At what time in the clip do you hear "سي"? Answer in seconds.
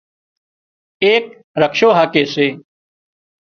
2.33-2.47